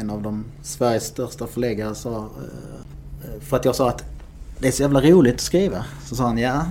[0.00, 4.04] en av de Sveriges största förläggare sa, eh, för att jag sa att
[4.58, 5.84] det är så jävla roligt att skriva.
[6.04, 6.66] Så sa han, ja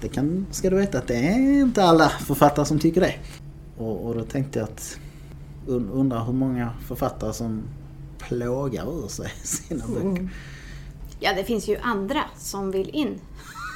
[0.00, 3.14] det kan, ska du veta att det är inte alla författare som tycker det.
[3.78, 4.98] Och, och då tänkte jag att
[5.66, 7.62] undra hur många författare som
[8.18, 10.00] plågar ur sig sina böcker.
[10.00, 10.28] Mm.
[11.20, 13.20] Ja, det finns ju andra som vill in.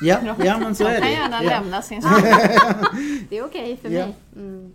[0.03, 1.01] Ja, ja men så är det.
[1.01, 1.51] kan gärna ja.
[1.51, 2.23] lämna sin stad.
[3.29, 4.07] det är okej okay för ja.
[4.07, 4.17] mig.
[4.37, 4.73] Mm.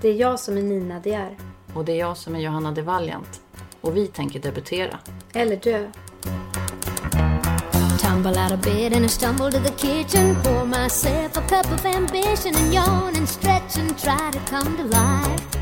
[0.00, 1.36] Det är jag som är Nina De är.
[1.74, 3.40] Och det är jag som är Johanna De Valiant.
[3.80, 4.98] Och vi tänker debutera.
[5.32, 5.90] Eller dö.
[8.00, 10.36] Tumble out of bed and I stumble to the kitchen.
[10.42, 14.84] Pour myself a cup of ambition and yawn and stretch and try to come to
[14.84, 15.58] life.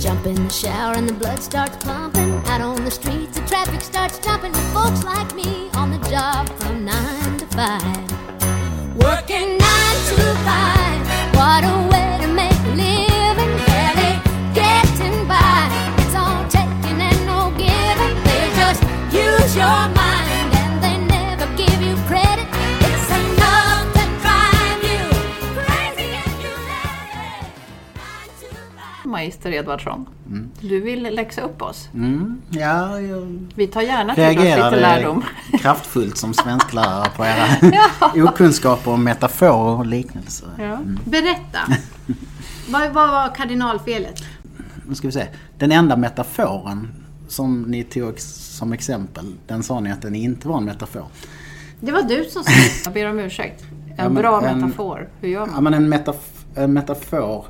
[0.00, 2.32] Jump in the shower and the blood starts pumping.
[2.46, 6.48] Out on the streets, the traffic starts jumping with folks like me on the job
[6.58, 8.96] from nine to five.
[8.96, 9.59] Working
[29.10, 30.48] Magister Edvardsson, Mm.
[30.60, 31.88] du vill läxa upp oss.
[31.94, 35.24] Mm, ja, jag Vi tar gärna till oss lite lärdom.
[35.60, 37.46] kraftfullt som svensklärare på era
[38.30, 40.48] okunskaper om metafor och liknelser.
[40.58, 40.78] Ja.
[41.04, 41.58] Berätta.
[42.68, 44.22] vad, vad var kardinalfelet?
[44.88, 45.26] Nu ska vi se.
[45.58, 46.88] Den enda metaforen
[47.28, 51.04] som ni tog som exempel, den sa ni att den inte var en metafor.
[51.80, 52.50] Det var du som sa
[52.84, 53.64] Jag ber om ursäkt.
[53.96, 55.08] En Ja, bra en- metafor.
[55.20, 55.64] Hur gör Ja, man?
[55.64, 57.44] men en, metaf- en metafor,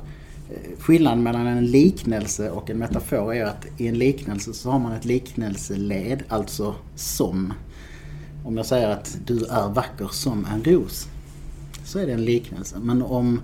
[0.79, 4.91] skillnaden mellan en liknelse och en metafor är att i en liknelse så har man
[4.91, 7.53] ett liknelseled, alltså som.
[8.45, 11.07] Om jag säger att du är vacker som en ros,
[11.85, 12.75] så är det en liknelse.
[12.81, 13.41] Men om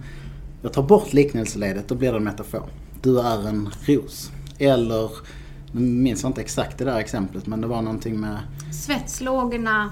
[0.61, 2.69] jag tar bort liknelseledet, då blir det en metafor.
[3.01, 4.31] Du är en ros.
[4.57, 5.11] Eller,
[5.71, 8.37] nu minns jag inte exakt det där exemplet, men det var någonting med
[8.71, 9.91] Svetslågorna.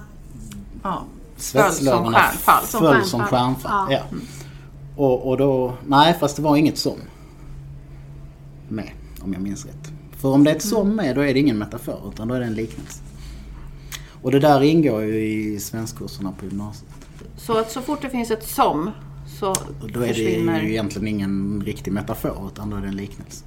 [0.84, 1.04] Ja.
[1.38, 2.66] svetslögorna stjärnfall.
[2.66, 3.10] Som föll stjärnfall.
[3.10, 3.92] som stjärnfall.
[3.94, 4.02] Ja.
[4.96, 6.98] Och, och då, nej fast det var inget som
[8.70, 8.90] med,
[9.22, 9.92] om jag minns rätt.
[10.12, 12.40] För om det är ett som med, då är det ingen metafor, utan då är
[12.40, 13.04] det en liknelse.
[14.22, 16.92] Och det där ingår ju i svenskkurserna på gymnasiet.
[17.38, 18.92] Så att så fort det finns ett som
[19.40, 20.62] så Och då är det försvinner...
[20.62, 23.46] ju egentligen ingen riktig metafor, utan då är det en liknelse.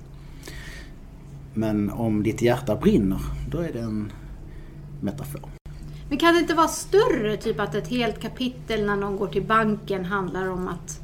[1.55, 3.21] Men om ditt hjärta brinner,
[3.51, 4.13] då är det en
[5.01, 5.41] metafor.
[6.09, 7.37] Men kan det inte vara större?
[7.37, 11.01] Typ att ett helt kapitel när någon går till banken handlar om att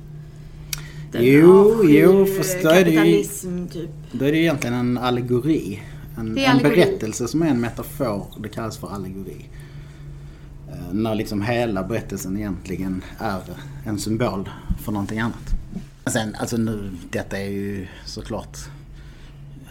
[1.14, 3.24] den Jo, avskyr jo, fast då är det ju-
[3.68, 3.90] typ.
[4.12, 5.82] Då är det egentligen en allegori.
[6.18, 6.76] En, en allegori.
[6.76, 9.48] berättelse som är en metafor, det kallas för allegori.
[10.68, 13.40] Eh, När liksom hela berättelsen egentligen är
[13.84, 14.48] en symbol
[14.84, 15.50] för någonting annat.
[16.06, 18.58] Sen, alltså nu, detta är ju såklart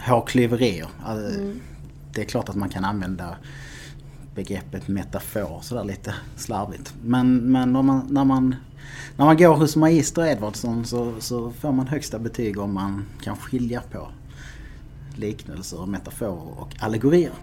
[0.08, 0.88] hårklyverier.
[1.06, 1.40] Alltså,
[2.14, 3.36] Det är klart att man kan använda
[4.36, 6.94] begreppet metafor sådär lite slarvigt.
[7.04, 8.56] Men, men man, när, man,
[9.16, 13.35] när man går hos magister Edvardsson så, så får man högsta betyg om man kan
[13.35, 14.07] skilja på
[15.16, 17.33] liknelser, metaforer och allegorier.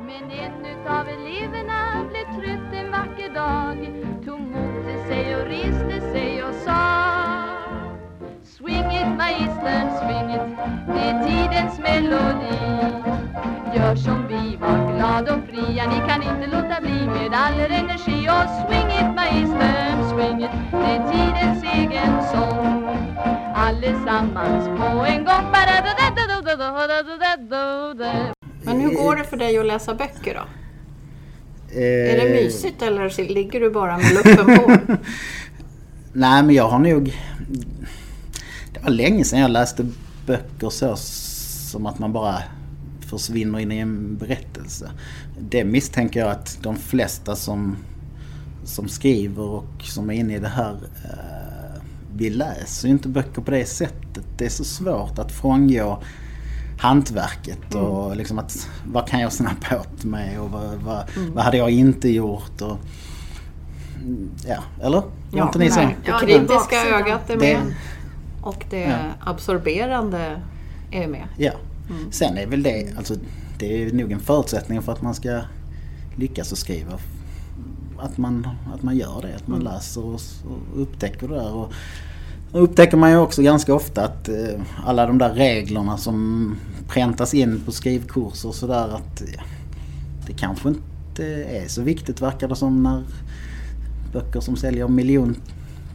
[0.00, 4.04] Men en utav eleverna blev trött en vacker dag.
[4.24, 7.18] Tog mot till sig och reste sig och sa
[8.44, 10.56] Swing it magistern, swing it,
[10.86, 13.27] det är tidens melodi.
[13.76, 17.70] Gör som vi, var glad och fria Ni kan inte låta bli med all er
[17.70, 22.88] energi Och swing it magistern, swing it Det är tidens egen sång
[23.54, 25.44] Allesammans på en gång
[28.64, 30.40] Men hur går det för dig att läsa böcker då?
[31.80, 34.96] Är det mysigt eller ligger du bara med luppen på?
[36.12, 37.16] Nej men jag har nog...
[38.72, 39.86] Det var länge sedan jag läste
[40.26, 42.42] böcker så som att man bara
[43.08, 44.90] försvinner in i en berättelse.
[45.40, 47.76] Det misstänker jag att de flesta som,
[48.64, 50.72] som skriver och som är inne i det här
[51.04, 51.82] eh,
[52.16, 54.24] vi läser ju inte böcker på det sättet.
[54.36, 56.02] Det är så svårt att frångå
[56.78, 61.04] hantverket och liksom att vad kan jag snappa åt mig och vad, vad,
[61.34, 62.78] vad hade jag inte gjort och
[64.46, 65.02] Ja, eller?
[65.30, 65.80] Var inte ni så?
[65.80, 65.96] nej.
[66.04, 67.74] Det Ja, det kritiska ögat är Det- med.
[68.42, 68.96] Och det Ja.
[69.20, 70.40] absorberande
[70.90, 71.24] är med.
[71.36, 71.52] Ja.
[72.10, 73.14] Sen är väl det, alltså
[73.58, 75.40] det är nog en förutsättning för att man ska
[76.16, 76.98] lyckas att skriva.
[77.98, 80.20] Att man, att man gör det, att man läser och,
[80.50, 81.54] och upptäcker det där.
[81.54, 81.72] Och,
[82.52, 86.56] och upptäcker man ju också ganska ofta att eh, alla de där reglerna som
[86.88, 89.42] präntas in på skrivkurser och sådär att ja,
[90.26, 93.04] det kanske inte är så viktigt verkar det som när
[94.12, 95.36] böcker som säljer miljon,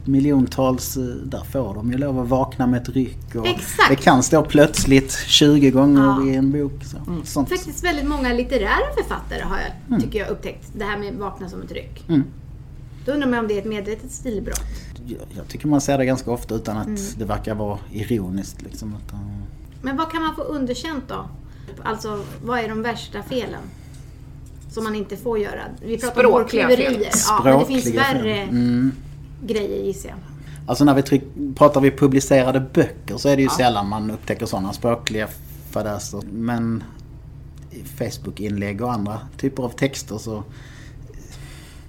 [0.06, 3.34] miljontals, eh, där får de ju lov att vakna med ett ryck.
[3.34, 3.88] Och Exakt.
[3.88, 6.26] Det kan stå plötsligt 20 gånger Ja.
[6.26, 6.84] i en bok.
[6.84, 6.96] Så.
[7.24, 7.48] Sånt.
[7.48, 10.00] Faktiskt väldigt många litterära författare har jag, Mm.
[10.00, 10.68] tycker jag, upptäckt.
[10.76, 12.04] Det här med vakna som ett ryck.
[12.08, 12.24] Mm.
[13.06, 14.60] Då undrar man om det är ett medvetet stilbrott.
[15.06, 17.00] Jag, jag tycker man ser det ganska ofta utan att Mm.
[17.18, 18.62] det verkar vara ironiskt.
[18.62, 19.42] Liksom, utan,
[19.82, 21.28] Men vad kan man få underkänt då?
[21.84, 23.60] Alltså, vad är de värsta felen?
[24.70, 25.60] Som man inte får göra.
[25.86, 27.00] Vi pratar om Språkliga hårklyverier.
[27.10, 27.10] fel.
[27.28, 28.16] Ja, men det finns Språkliga fel.
[28.22, 28.92] värre Mm.
[29.46, 30.18] Grejer gissar jag.
[30.66, 31.22] Alltså när vi tryck,
[31.56, 35.28] pratar vi publicerade böcker så är det ju sällan man upptäcker sådana språkliga
[35.70, 36.22] fadäser.
[36.32, 36.82] Men
[37.98, 40.44] Facebook-inlägg och andra typer av texter så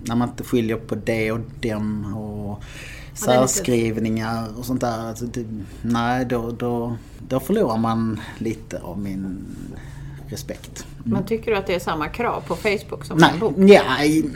[0.04, 2.64] när man inte skiljer på det och dem och
[3.28, 5.00] Ja, särskrivningar och sånt där.
[5.08, 5.46] Alltså det,
[5.82, 6.98] nej, då, då,
[7.28, 9.46] då förlorar man lite av min
[10.28, 10.86] respekt.
[11.04, 13.54] Men tycker du att det är samma krav på Facebook som Nej, en bok?
[13.58, 14.30] ja, i-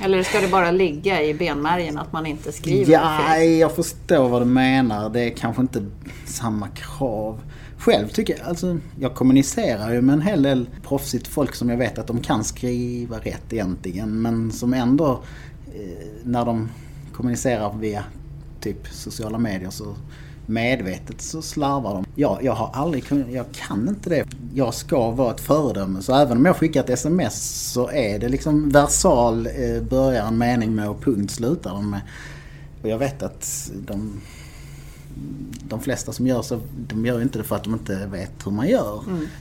[0.00, 3.50] Eller ska det bara ligga i benmärgen att man inte skriver Ja, fel?
[3.50, 5.10] jag förstår vad du menar.
[5.10, 5.84] Det är kanske inte
[6.26, 7.40] samma krav.
[7.78, 11.76] Själv tycker jag, alltså jag kommunicerar ju med en hel del proffsigt folk som jag
[11.76, 14.22] vet att de kan skriva rätt egentligen.
[14.22, 15.22] Men som ändå,
[15.74, 16.68] eh, när de
[17.12, 18.04] kommunicerar via
[18.60, 19.94] typ sociala medier så
[20.50, 22.04] medvetet så slarvar de.
[22.14, 24.26] Jag, jag har aldrig kunnat, jag kan inte det.
[24.54, 26.02] Jag ska vara ett föredöme.
[26.02, 30.38] Så även om jag skickar ett sms så är det liksom versal eh, börjar en
[30.38, 32.00] mening med och punkt slutar de med.
[32.82, 34.20] Och jag vet att de,
[35.68, 38.52] de flesta som gör så, de gör inte det för att de inte vet hur
[38.52, 39.00] man gör.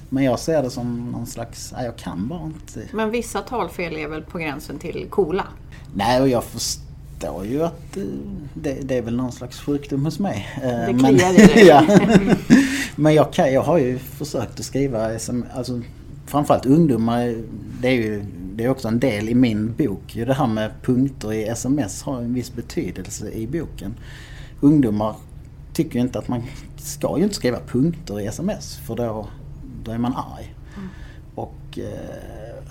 [0.09, 2.81] Men jag ser det som någon slags, nej jag kan bara inte.
[2.91, 5.47] Men vissa talfel är väl på gränsen till coola?
[5.93, 6.88] Nej, och jag förstår
[7.45, 8.03] ju att eh,
[8.53, 10.47] det, det är väl någon slags sjukdom hos mig.
[10.63, 11.17] Eh, Det men-
[11.67, 11.83] ja.
[12.95, 15.81] Men jag, kan, jag har ju försökt att skriva, SM, alltså
[16.25, 17.35] framförallt ungdomar,
[17.81, 18.23] det är ju
[18.55, 20.13] det är också en del i min bok.
[20.25, 23.93] Det här med punkter i sms har en viss betydelse i boken.
[24.61, 25.15] Ungdomar
[25.73, 26.43] tycker ju inte att man
[26.77, 29.27] ska ju inte skriva punkter i sms för då,
[29.83, 30.55] då är man arg.
[31.35, 32.63] Och, eh,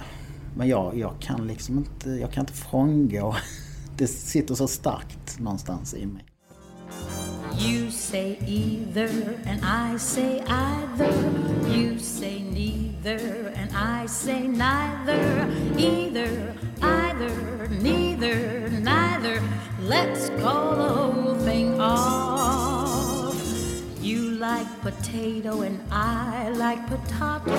[0.56, 3.36] men jag, jag kan liksom inte, jag kan inte frångå.
[3.98, 6.24] Det sitter så starkt någonstans i mig.
[7.60, 9.10] You say either
[9.46, 11.12] and I say either.
[11.68, 13.70] You say neither and
[14.04, 15.46] I say neither.
[15.78, 19.42] Either, either, neither, neither.
[19.80, 22.37] Let's call the whole thing off.
[24.08, 27.52] You like potato and I like potato.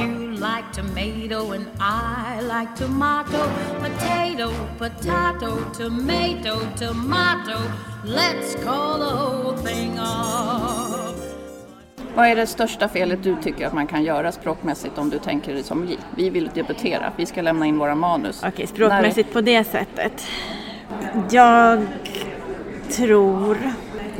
[0.00, 3.50] You like tomato and I like tomato.
[3.80, 7.58] Potato, potato, tomato, tomato.
[8.04, 11.16] Let's call the whole thing off.
[12.14, 15.54] Vad är det största felet du tycker att man kan göra språkmässigt om du tänker
[15.54, 15.98] det som vi?
[16.16, 18.42] Vi vill debutera, vi ska lämna in våra manus.
[18.46, 20.26] Okej, språkmässigt på det sättet.
[21.30, 21.86] Jag
[22.90, 23.58] tror...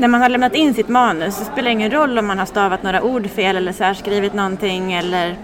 [0.03, 2.47] När man har lämnat in sitt manus så spelar det ingen roll om man har
[2.47, 5.37] stavat några ord fel eller särskrivit någonting eller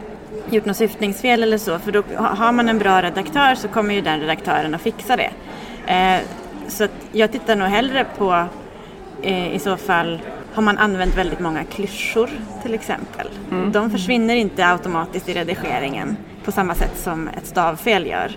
[0.51, 1.79] gjort något syftningsfel eller så.
[1.79, 5.17] För då ha- har man en bra redaktör så kommer ju den redaktören att fixa
[5.17, 5.31] det.
[5.93, 6.21] Eh,
[6.69, 8.45] så jag tittar nog hellre på
[9.23, 10.21] eh, i så fall
[10.55, 12.31] har man använt väldigt många klyschor
[12.63, 13.29] till exempel.
[13.73, 18.31] De försvinner inte automatiskt i redigeringen på samma sätt som ett stavfel gör.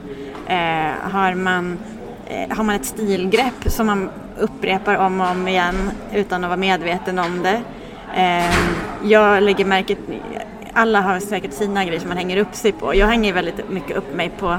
[0.48, 1.78] Eh, har, man,
[2.28, 6.58] eh, har man ett stilgrepp som man upprepar om och om igen utan att vara
[6.58, 7.62] medveten om det.
[8.16, 8.56] Eh,
[9.04, 9.96] jag lägger märke
[10.74, 12.96] alla har säkert sina grejer som man hänger upp sig på.
[12.96, 14.58] Jag hänger väldigt mycket upp mig på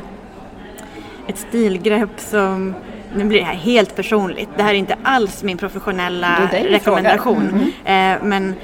[1.27, 2.75] ett stilgrepp som,
[3.15, 7.73] nu blir det här helt personligt, det här är inte alls min professionella rekommendation.
[7.85, 8.55] Eh, men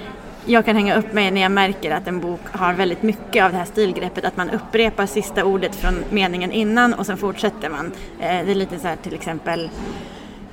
[0.46, 3.52] jag kan hänga upp mig när jag märker att en bok har väldigt mycket av
[3.52, 7.92] det här stilgreppet, att man upprepar sista ordet från meningen innan och sen fortsätter man.
[8.20, 9.70] Eh, det är lite så här till exempel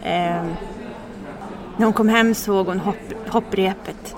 [0.06, 0.44] eh,
[1.78, 4.16] när hon kom hem såg hon hopp, hopprepet.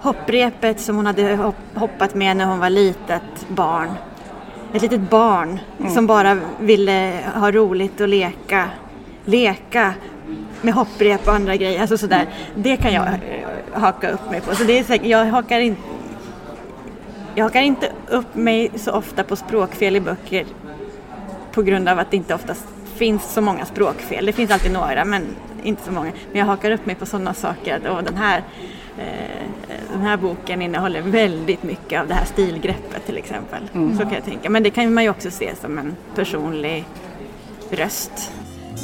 [0.00, 3.90] Hopprepet som hon hade hopp, hoppat med när hon var litet barn.
[4.74, 5.60] Ett litet barn
[5.94, 8.70] som bara ville ha roligt och leka.
[9.24, 9.94] Leka
[10.62, 11.80] med hopprep och andra grejer.
[11.80, 12.26] Alltså sådär.
[12.54, 13.12] Det kan jag eh,
[13.72, 14.54] haka upp mig på.
[14.54, 15.82] Så det är säkert, jag hakar inte
[17.34, 20.46] jag hakar inte upp mig så ofta på språkfel i böcker
[21.52, 24.26] på grund av att det inte oftast finns så många språkfel.
[24.26, 25.26] Det finns alltid några men
[25.62, 26.12] inte så många.
[26.30, 27.80] Men jag hakar upp mig på sådana saker.
[27.90, 28.42] åh, den, här,
[28.98, 33.62] eh, den här boken innehåller väldigt mycket av det här stilgreppet till exempel.
[33.96, 34.50] Så kan jag tänka.
[34.50, 36.84] Men det kan man ju också se som en personlig
[37.70, 38.32] röst.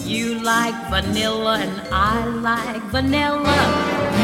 [0.07, 3.57] You like vanilla and I like vanilla.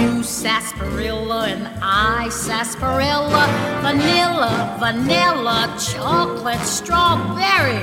[0.00, 3.46] You sarsaparilla and I sarsaparilla.
[3.82, 7.80] Vanilla, vanilla, chocolate, strawberry.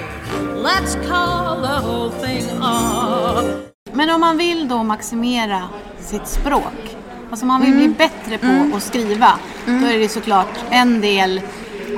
[0.56, 3.46] Let's call the whole thing off.
[3.94, 6.98] Men om man vill då maximera sitt språk,
[7.30, 11.42] alltså om man vill bli bättre på att skriva, då är det såklart en del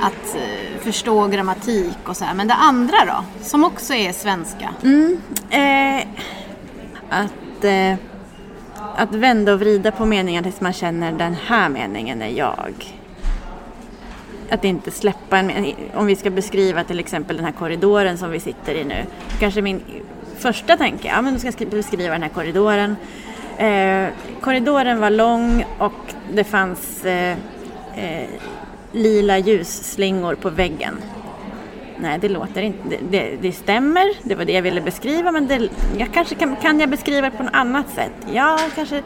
[0.00, 2.34] att eh, förstå grammatik och så här.
[2.34, 4.74] Men det andra då, som också är svenska?
[4.82, 6.06] Mm, eh,
[7.10, 7.94] att, eh,
[8.96, 12.94] att vända och vrida på meningar tills man känner den här meningen är jag.
[14.50, 15.76] Att inte släppa en mening.
[15.94, 19.04] Om vi ska beskriva till exempel den här korridoren som vi sitter i nu.
[19.40, 19.82] Kanske min
[20.38, 22.96] första tanke, ja men då ska jag beskriva den här korridoren.
[23.56, 24.08] Eh,
[24.40, 27.36] korridoren var lång och det fanns eh,
[27.96, 28.28] eh,
[28.96, 30.94] lila ljusslingor på väggen.
[31.98, 32.78] Nej, det låter inte.
[32.88, 36.56] Det, det, det stämmer, det var det jag ville beskriva, men det, jag kanske kan,
[36.56, 38.12] kan jag beskriva det på något annat sätt?
[38.32, 39.02] Ja, kanske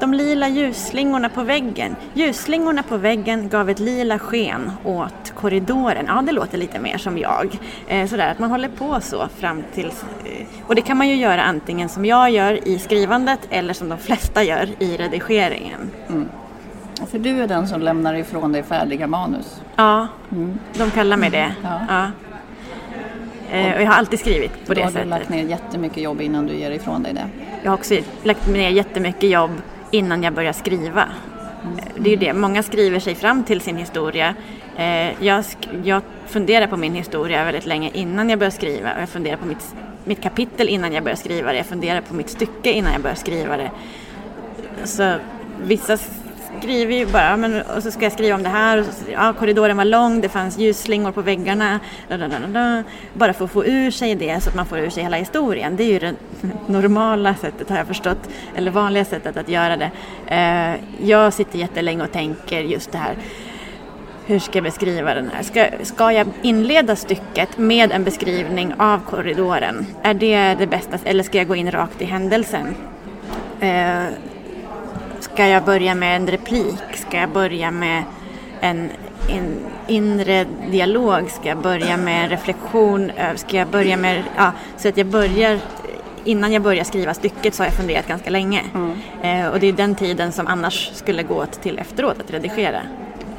[0.00, 1.96] de lila ljusslingorna på väggen.
[2.14, 6.04] Ljusslingorna på väggen gav ett lila sken åt korridoren.
[6.08, 7.58] Ja, det låter lite mer som jag.
[7.88, 9.86] Eh, sådär, att man håller på så fram till...
[9.86, 13.88] Eh, och det kan man ju göra antingen som jag gör i skrivandet eller som
[13.88, 15.90] de flesta gör i redigeringen.
[16.08, 16.28] Mm.
[17.06, 19.60] För du är den som lämnar ifrån dig färdiga manus.
[19.76, 20.08] Ja,
[20.78, 21.52] de kallar mig det.
[21.62, 21.80] Ja.
[21.88, 22.10] Ja.
[23.56, 25.08] Eh, och jag har alltid skrivit på Då det har du sättet.
[25.08, 27.28] lagt ner jättemycket jobb innan du ger ifrån dig det.
[27.62, 29.50] Jag har också lagt ner jättemycket jobb
[29.90, 31.04] innan jag börjar skriva.
[31.96, 34.34] Det är ju det, många skriver sig fram till sin historia.
[34.76, 35.44] Eh, Jag,
[35.84, 39.46] jag funderar på min historia väldigt länge innan jag börjar skriva och jag funderar på
[39.46, 39.74] mitt,
[40.04, 41.56] mitt kapitel innan jag börjar skriva det.
[41.56, 43.70] Jag funderar på mitt stycke innan jag börjar skriva det.
[44.84, 45.14] Så
[45.62, 45.98] vissa
[46.58, 48.78] skriver ju bara, men, och så ska jag skriva om det här.
[48.78, 51.80] Och så, ja, korridoren var lång, det fanns ljusslingor på väggarna.
[52.08, 52.82] Da, da, da, da, da.
[53.14, 55.76] Bara för att få ur sig det så att man får ur sig hela historien.
[55.76, 56.14] Det är ju det
[56.66, 59.90] normala sättet har jag förstått, eller vanliga sättet att göra det.
[60.26, 63.16] Eh, jag sitter jättelänge och tänker just det här.
[64.26, 65.42] Hur ska jag beskriva den här?
[65.42, 69.86] Ska, ska jag inleda stycket med en beskrivning av korridoren?
[70.02, 70.98] Är det det bästa?
[71.04, 72.74] Eller ska jag gå in rakt i händelsen?
[73.60, 74.04] Eh,
[75.20, 76.78] Ska jag börja med en replik?
[76.94, 78.02] Ska jag börja med
[78.60, 78.90] en,
[79.28, 79.56] en
[79.86, 81.30] inre dialog?
[81.30, 83.12] Ska jag börja med en reflektion?
[83.36, 84.22] Ska jag börja med...
[84.36, 85.58] Ja, så att jag börjar...
[86.24, 88.62] Innan jag börjar skriva stycket så har jag funderat ganska länge.
[89.22, 92.80] Eh, och det är den tiden som annars skulle gå till efteråt att redigera.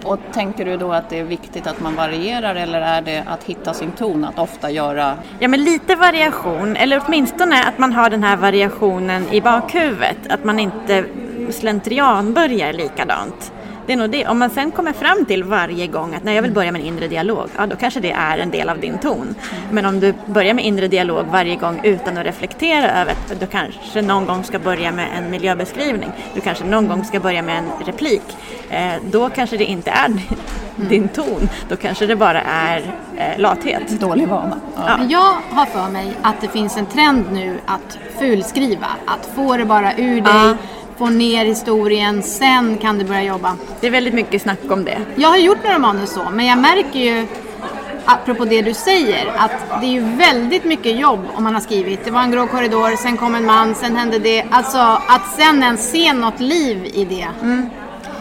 [0.04, 3.44] Och tänker du då att det är viktigt att man varierar eller är det att
[3.44, 8.10] hitta sin ton, att ofta göra Ja, men lite variation, eller åtminstone att man har
[8.10, 10.18] den här variationen i bakhuvudet.
[10.30, 11.06] Att man inte
[11.54, 13.52] slentrian börjar likadant.
[13.86, 14.28] Det är nog det.
[14.28, 16.88] Om man sen kommer fram till varje gång att nej, jag vill börja med en
[16.88, 19.36] inre dialog, ja då kanske det är en del av din ton.
[19.72, 23.46] Men om du börjar med inre dialog varje gång utan att reflektera över det, du
[23.46, 27.58] kanske någon gång ska börja med en miljöbeskrivning, du kanske någon gång ska börja med
[27.58, 28.38] en replik,
[28.70, 30.14] eh, då kanske det inte är
[30.90, 32.78] din ton, då kanske det bara är
[33.18, 33.90] eh, lathet.
[34.00, 34.58] dålig vana?
[34.76, 34.98] Ja.
[34.98, 38.88] Men Jag har för mig att det finns en trend nu att fulskriva.
[39.06, 40.56] Att få det bara ur dig, Ja.
[41.00, 43.56] Få ner historien, sen kan du börja jobba.
[43.82, 44.98] Det är väldigt mycket snack om det.
[45.16, 47.28] Jag har gjort några manus så, men jag märker ju
[48.06, 52.06] apropå det du säger, att det är ju väldigt mycket jobb om man har skrivit.
[52.06, 54.46] Det var en grå korridor, sen kom en man, sen hände det.
[54.52, 54.78] Alltså
[55.08, 57.28] att sen ens se något liv i det.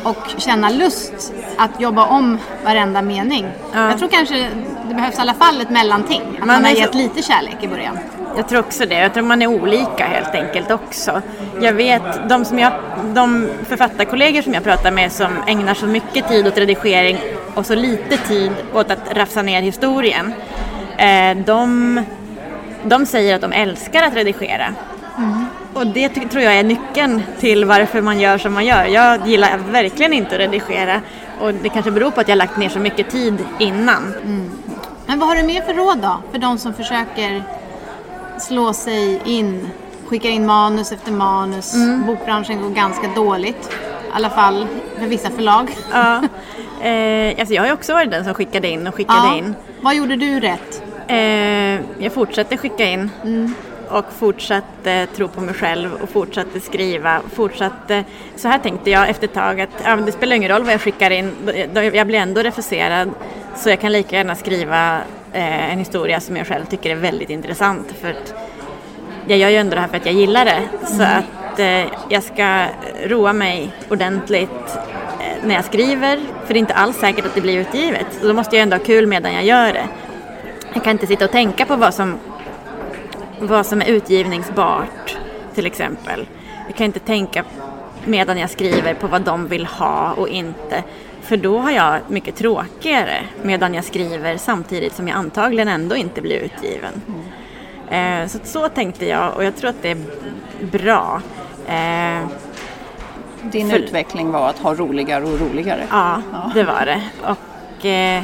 [0.03, 3.47] Och känna lust att jobba om varenda mening.
[3.75, 4.51] Jag tror kanske
[4.89, 6.23] det behövs i alla fall ett mellanting.
[6.33, 7.99] Att man, Man har är så- gett lite kärlek i början.
[8.39, 8.95] Jag tror också det.
[8.95, 11.23] Jag tror man är olika helt enkelt också.
[11.61, 12.73] Jag vet, de, som jag,
[13.15, 17.19] de författarkollegor som jag pratar med som ägnar så mycket tid åt redigering
[17.55, 20.33] och så lite tid åt att rafsa ner historien.
[20.97, 22.01] Eh, de,
[22.85, 24.75] de säger att de älskar att redigera.
[25.75, 28.85] Och det tror jag är nyckeln till varför man gör som man gör.
[28.85, 31.01] Jag gillar verkligen inte att redigera
[31.41, 34.15] och det kanske beror på att jag lagt ner så mycket tid innan.
[34.25, 34.51] Mm.
[35.07, 36.23] Men vad har du mer för råd då?
[36.33, 37.43] För de som försöker
[38.43, 39.69] slå sig in,
[40.07, 41.75] skicka in manus efter manus.
[42.07, 43.71] Bokbranschen går ganska dåligt.
[43.73, 44.67] I alla fall
[44.99, 45.71] för vissa förlag.
[45.93, 46.23] Ja.
[46.83, 49.55] Eh, alltså jag har ju också varit den som skickade in och skickade in.
[49.81, 50.83] Vad gjorde du rätt?
[51.09, 53.11] Eh, jag fortsatte skicka in
[53.91, 57.21] och fortsatte tro på mig själv och fortsatte skriva.
[57.35, 58.05] Fortsatte,
[58.37, 60.81] så här tänkte jag efter ett tag att ja, det spelar ingen roll vad jag
[60.81, 61.33] skickar in,
[61.75, 63.11] jag blir ändå refuserad
[63.57, 65.01] så jag kan lika gärna skriva
[65.39, 67.95] eh, en historia som jag själv tycker är väldigt intressant.
[68.01, 68.35] För att
[69.27, 70.61] jag gör ju ändå det här för att jag gillar det.
[70.87, 72.67] Så att eh, jag ska
[73.05, 74.79] roa mig ordentligt
[75.21, 76.21] eh, när jag skriver.
[76.47, 78.07] För det är inte alls säkert att det blir utgivet.
[78.21, 79.89] Så då måste jag ändå ha kul medan jag gör det.
[80.75, 82.19] Jag kan inte sitta och tänka på vad som,
[83.41, 85.17] vad som är utgivningsbart
[85.55, 86.27] till exempel.
[86.67, 87.45] Jag kan inte tänka
[88.05, 90.83] medan jag skriver på vad de vill ha och inte.
[91.29, 96.21] För då har jag mycket tråkigare medan jag skriver samtidigt som jag antagligen ändå inte
[96.21, 97.03] blir utgiven.
[97.91, 99.99] Eh, så, så tänkte jag och jag tror att det är
[100.73, 101.23] bra.
[101.67, 102.27] Eh,
[103.43, 105.87] Din För- utveckling var att ha roligare och roligare.
[105.91, 106.51] Ja, Ja.
[106.55, 107.03] det var det.
[107.23, 108.23] Och eh,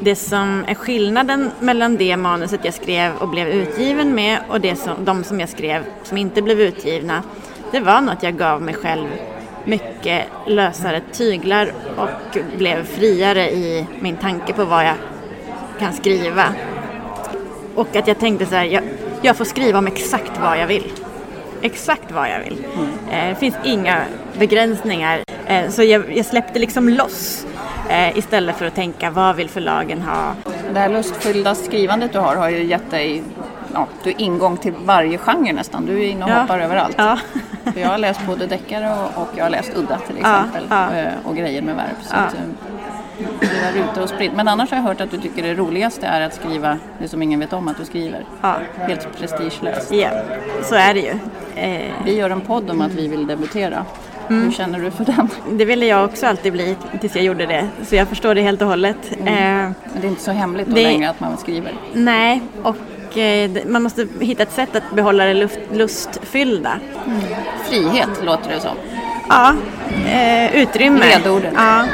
[0.00, 4.76] det som är skillnaden mellan det manuset jag skrev och blev utgiven med och det
[4.76, 7.22] som, de som jag skrev som inte blev utgivna,
[7.72, 9.06] det var nog att jag gav mig själv
[9.66, 14.94] mycket lösare tyglar och blev friare i min tanke på vad jag
[15.78, 16.44] kan skriva.
[17.74, 18.82] Och att jag tänkte så här, jag,
[19.22, 20.92] jag får skriva om exakt vad jag vill.
[21.62, 22.64] Exakt vad jag vill.
[23.10, 24.02] Eh, det finns inga
[24.38, 25.20] begränsningar.
[25.46, 27.46] Eh, så jag, jag släppte liksom loss
[27.88, 30.34] eh, istället för att tänka vad vill förlagen ha.
[30.72, 33.22] Det här lustfyllda skrivandet du har har ju gett dig
[33.74, 35.86] ja, du ingång till varje genre nästan.
[35.86, 36.34] Du är inne och Ja.
[36.40, 36.94] hoppar överallt.
[36.98, 37.18] Ja.
[37.76, 40.66] För jag har läst både deckare och, och jag har läst udda till Ja, exempel.
[40.70, 40.94] ja.
[40.94, 41.96] eh, Och grejer med verb.
[42.02, 42.20] Så Ja.
[42.20, 44.32] att, eh, är ute och spritt.
[44.36, 47.22] Men annars har jag hört att du tycker det roligaste är att skriva det som
[47.22, 48.24] ingen vet om att du skriver.
[48.42, 48.54] Ja.
[48.78, 49.92] Helt prestigelöst.
[49.92, 50.08] ja,
[50.62, 51.12] så är det ju.
[51.56, 53.84] Eh, Vi gör en podd om att vi vill debutera.
[54.30, 54.42] Mm.
[54.44, 55.28] Hur känner du för den?
[55.50, 57.68] det ville jag också alltid bli tills jag gjorde det.
[57.84, 58.96] Så jag förstår det helt och hållet.
[59.12, 61.72] Eh, Men det är inte så hemligt då Det- längre att man skriver.
[61.92, 62.76] nej, och
[63.18, 66.78] eh, man måste hitta ett sätt att behålla det luft, lustfyllda.
[67.68, 68.76] Frihet låter det som.
[69.28, 69.54] Ja,
[70.10, 71.06] eh, utrymme.
[71.06, 71.52] Ledordet.
[71.56, 71.84] Ja.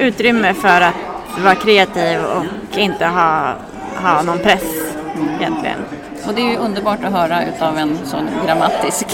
[0.00, 0.94] Utrymme för att
[1.44, 3.54] vara kreativ och inte ha,
[4.02, 4.64] ha någon press
[5.40, 5.78] egentligen.
[6.26, 9.06] Och det är ju underbart att höra utav en sån grammatisk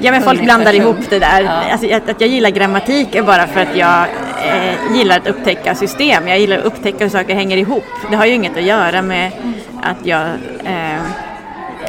[0.00, 0.82] Ja men folk blandar person.
[0.82, 1.42] ihop det där.
[1.42, 1.72] Ja.
[1.72, 4.04] Alltså, att, att jag gillar grammatik är bara för att jag
[4.44, 6.28] eh, gillar att upptäcka system.
[6.28, 7.84] Jag gillar att upptäcka hur saker hänger ihop.
[8.10, 9.32] Det har ju inget att göra med
[9.82, 10.26] att jag
[10.64, 11.00] eh,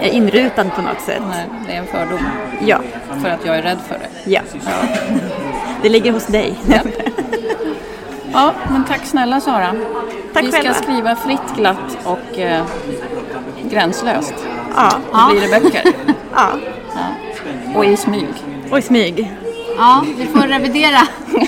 [0.01, 1.21] är inrutad på något sätt.
[1.29, 2.19] Nej, det är en fördom.
[2.65, 2.79] Ja,
[3.21, 4.31] För att jag är rädd för det.
[4.31, 4.41] ja.
[5.81, 6.53] Det ligger hos dig.
[8.33, 9.75] Ja, men tack snälla Sara.
[10.33, 10.73] Tack Vi ska själva.
[10.73, 12.63] skriva fritt, glatt och eh,
[13.69, 14.33] gränslöst.
[14.75, 15.83] Ja, Då blir det böcker.
[16.35, 16.47] ja.
[17.75, 18.27] Och i smyg.
[18.71, 19.31] Och i smyg.
[19.77, 20.99] Ja, vi får revidera.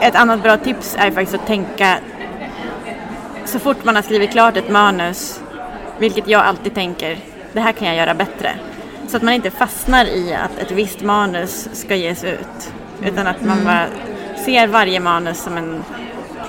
[0.00, 1.96] Ett annat bra tips är faktiskt att tänka
[3.54, 5.40] så fort man har skrivit klart ett manus,
[5.98, 7.18] vilket jag alltid tänker,
[7.52, 8.50] det här kan jag göra bättre.
[9.08, 12.72] Så att man inte fastnar i att ett visst manus ska ges ut.
[13.02, 13.86] Utan att man bara
[14.44, 15.84] ser varje manus som en,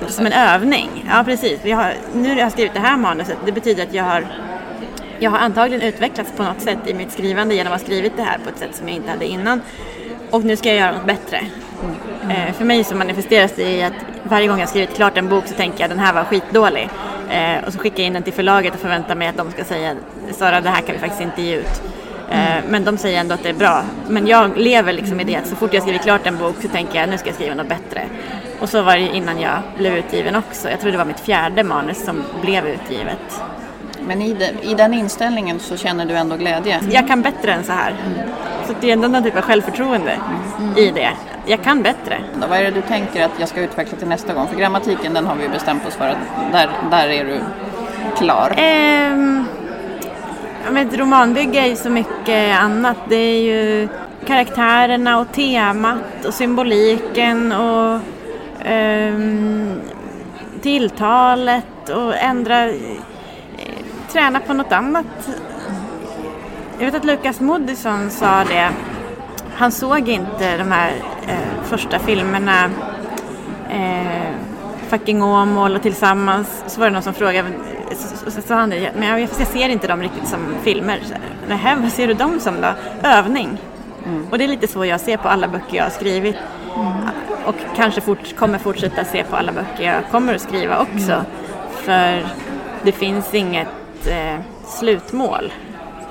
[0.08, 1.06] som en övning.
[1.08, 1.60] Ja, precis.
[1.62, 3.36] Vi har, nu har jag skrivit det här manuset.
[3.44, 4.26] Det betyder att jag har,
[5.18, 8.22] jag har antagligen utvecklats på något sätt i mitt skrivande genom att ha skrivit det
[8.22, 9.60] här på ett sätt som jag inte hade innan.
[10.30, 11.40] Och nu ska jag göra något bättre.
[12.30, 15.46] Eh, för mig så manifesteras det i att varje gång jag skrivit klart en bok
[15.46, 16.88] så tänker jag den här var skitdålig.
[17.30, 19.64] Eh, och så skickar jag in den till förlaget och förväntar mig att de ska
[19.64, 19.94] säga
[20.32, 21.82] Sara det här kan vi faktiskt inte ge ut.
[22.30, 23.82] Eh, men de säger ändå att det är bra.
[24.08, 26.68] Men jag lever liksom i det att så fort jag skrivit klart en bok så
[26.68, 28.02] tänker jag nu ska jag skriva något bättre.
[28.60, 30.70] Och så var det innan jag blev utgiven också.
[30.70, 33.40] Jag tror det var mitt fjärde manus som blev utgivet.
[34.06, 36.80] Men i, de, i den inställningen så känner du ändå glädje.
[36.90, 37.94] Jag kan bättre än så här.
[38.66, 40.18] Så det är ändå någon typ av självförtroende
[40.76, 41.10] i det.
[41.46, 42.18] Jag kan bättre.
[42.40, 44.46] Då, vad är det du tänker att jag ska utveckla till nästa gång?
[44.46, 47.40] För grammatiken den har vi ju bestämt oss för att där, där är du
[48.16, 48.52] klar.
[50.70, 52.96] Men ett romanbygge är ju så mycket annat.
[53.08, 53.88] Det är ju
[54.26, 58.00] karaktärerna och temat och symboliken och
[58.64, 59.80] ehm,
[60.62, 62.68] tilltalet och ändra,
[64.16, 65.06] träna på något annat.
[66.78, 68.70] Jag vet att Lukas Moodysson sa det.
[69.54, 70.92] Han såg inte de här
[71.28, 72.64] eh, första filmerna
[73.70, 74.32] eh,
[74.88, 76.64] Fucking Åmål och Tillsammans.
[76.66, 77.48] Så var det någon som frågade,
[77.90, 81.00] så, så, så sa han det, men jag, jag ser inte dem riktigt som filmer.
[81.48, 82.68] Nähä, vad ser du dem som då?
[83.08, 83.58] Övning.
[84.30, 86.36] Och det är lite så jag ser på alla böcker jag har skrivit.
[87.44, 91.24] Och kanske fort, kommer fortsätta se på alla böcker jag kommer att skriva också.
[91.70, 92.26] För
[92.82, 93.68] det finns inget
[94.08, 95.52] eh, slutmål.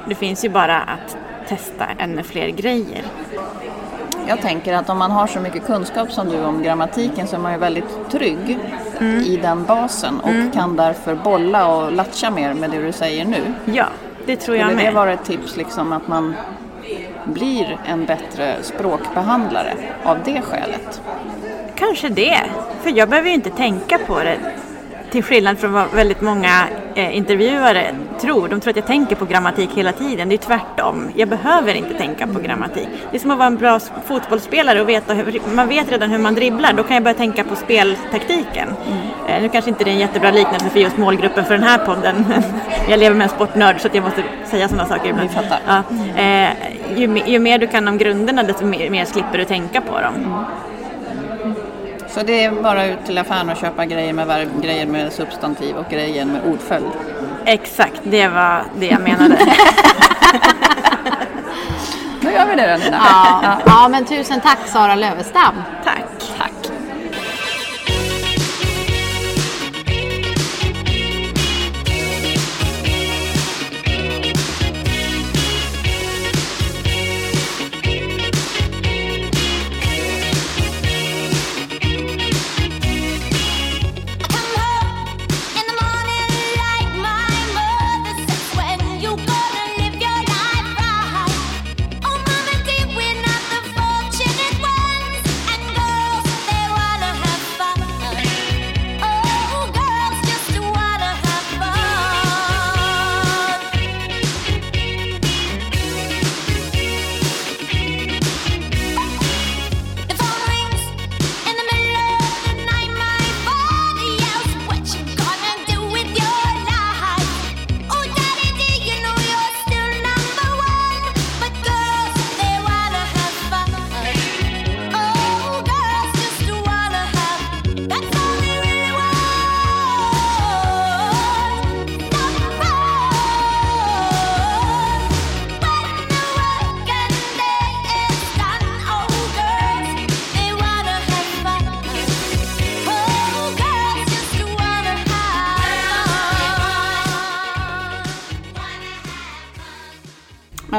[0.07, 3.01] Det finns ju bara att testa ännu fler grejer.
[4.27, 7.39] Jag tänker att om man har så mycket kunskap som du om grammatiken så är
[7.39, 8.57] man ju väldigt trygg
[9.25, 13.41] i den basen och kan därför bolla och latcha mer med det du säger nu.
[13.65, 13.85] Ja,
[14.25, 14.93] det tror jag Skulle det med.
[14.93, 16.35] vara ett tips liksom att man
[17.25, 21.01] blir en bättre språkbehandlare av det skälet?
[21.75, 22.39] Kanske det.
[22.81, 24.37] För jag behöver ju inte tänka på det.
[25.11, 26.63] Till skillnad från vad väldigt många
[26.95, 28.47] eh, intervjuare tror.
[28.47, 30.29] De tror att jag tänker på grammatik hela tiden.
[30.29, 31.09] Det är tvärtom.
[31.15, 32.87] Jag behöver inte tänka på grammatik.
[33.11, 36.17] Det är som att vara en bra fotbollsspelare och veta hur, man vet redan hur
[36.17, 36.73] man dribblar.
[36.73, 38.69] Då kan jag börja tänka på speltaktiken.
[39.27, 41.77] Eh, nu kanske inte det är en jättebra liknelse för just målgruppen för den här
[41.77, 42.25] podden.
[42.89, 45.29] jag lever med en sportnörd så jag måste säga sådana saker ibland.
[45.67, 45.83] Ja,
[46.21, 46.49] eh,
[46.95, 50.45] ju, ju mer du kan om grunderna desto mer, mer slipper du tänka på dem.
[52.15, 55.75] Så det är bara ut till affären och köpa grejer med verb, grejer med substantiv
[55.75, 56.89] och grejer med ordföljd.
[57.45, 59.37] Exakt, det var det jag menade.
[62.21, 62.97] Då gör vi det då Nina.
[63.43, 65.55] Ja, ja, men tusen tack Sara Lövestam.
[65.83, 66.14] Tack.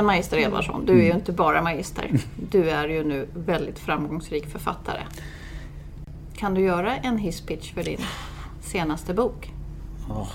[0.06, 2.10] Magister Edvardsson, du är ju inte bara magister.
[2.50, 5.00] Du är ju nu väldigt framgångsrik författare.
[6.36, 8.00] Kan du göra en hisspitch för din
[8.62, 9.52] senaste bok?
[10.10, 10.28] Åh,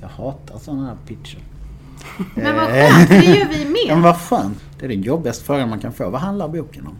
[0.00, 1.38] jag hatar sådana här pitcher.
[2.34, 4.02] Men vad skönt, för det gör vi Ja, men med.
[4.02, 4.58] vad skönt.
[4.78, 6.10] Det är den jobbigaste frågan man kan få.
[6.10, 6.94] Vad handlar boken om?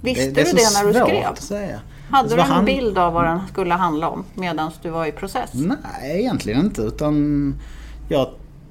[0.00, 1.26] Visste det, det du det när du skrev?
[1.26, 1.80] att säga.
[2.10, 5.12] Hade du en han- bild av vad den skulle handla om medan du var i
[5.12, 5.50] process?
[5.54, 6.82] Nej, egentligen inte.
[6.82, 7.54] Utan
[8.08, 8.28] jag,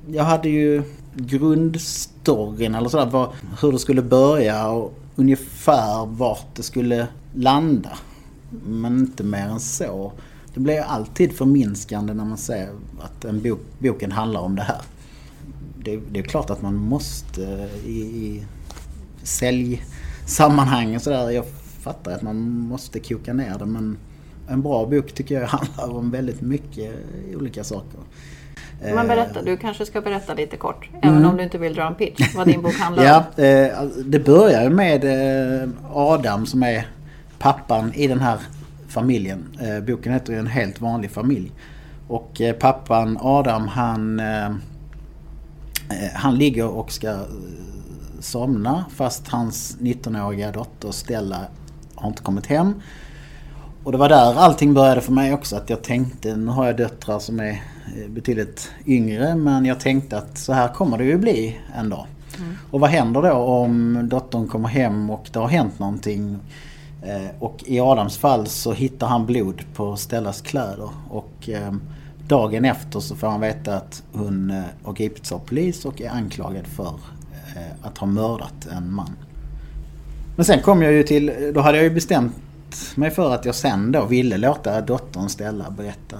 [0.08, 0.84] jag hade ju
[1.16, 3.06] grundstoryn eller sådär.
[3.06, 7.98] Var, hur det skulle börja och ungefär vart det skulle landa.
[8.66, 10.12] Men inte mer än så.
[10.54, 12.70] Det blir alltid förminskande när man ser
[13.00, 14.82] att en bok, boken handlar om det här.
[15.84, 18.46] Det, det är klart att man måste i, i
[19.24, 21.30] säljsammanhang och sådär.
[21.30, 21.46] Jag
[21.82, 23.98] fattar att man måste koka ner det men
[24.48, 26.96] en bra bok tycker jag handlar om väldigt mycket
[27.36, 28.00] olika saker.
[28.82, 31.96] Men berätta, du kanske ska berätta lite kort, även om du inte vill dra en
[31.96, 33.14] pitch, vad din bok handlar Mm.
[33.38, 33.44] Ja, om.
[33.74, 35.04] eh, alltså, det börjar med
[35.64, 36.88] eh, Adam som är
[37.40, 38.38] pappan i den här
[38.88, 39.44] familjen.
[39.62, 41.52] Eh, boken heter ju En helt vanlig familj.
[42.08, 44.52] Och eh, pappan Adam han, eh, eh,
[46.14, 47.18] han ligger och ska eh,
[48.20, 51.40] somna fast hans 19-åriga dotter Stella
[51.96, 52.74] har inte kommit hem.
[53.84, 55.56] Och det var där allting började för mig också.
[55.56, 57.56] Att jag tänkte, nu har jag döttrar som är eh,
[58.10, 62.06] betydligt yngre men jag tänkte att så här kommer det ju bli en dag.
[62.72, 66.38] Och vad händer då om dottern kommer hem och det har hänt någonting?
[67.04, 70.90] Eh, Och i Adams fall så hittar han blod på Stellas kläder.
[71.10, 71.74] Och eh,
[72.28, 76.10] dagen efter så får han veta att hon eh, har gripits av polis och är
[76.10, 76.94] anklagad för
[77.56, 79.16] eh, att ha mördat en man.
[80.36, 82.34] Men sen kom jag ju till, då hade jag ju bestämt
[82.96, 86.18] mig för att jag sen då ville låta dottern Stella berätta.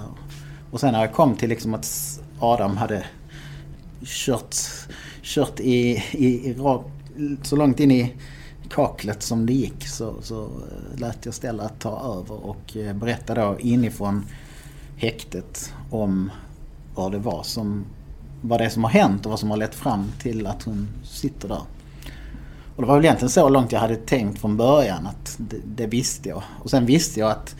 [0.72, 3.04] Och sen när jag kom till liksom att Adam hade
[4.04, 4.56] kört,
[5.22, 6.56] kört i, i, i
[7.42, 8.14] så långt in i
[8.70, 13.34] kaklet som det gick så, så eh, lät jag Stella ta över och eh, berätta
[13.34, 14.26] då inifrån
[14.96, 16.30] häktet om
[16.94, 17.84] vad det var som
[18.40, 20.88] vad det är som har hänt och vad som har lett fram till att hon
[21.04, 21.62] sitter där.
[22.76, 25.86] Och det var väl egentligen så långt jag hade tänkt från början att det, det
[25.86, 26.42] visste jag.
[26.62, 27.56] Och sen visste jag att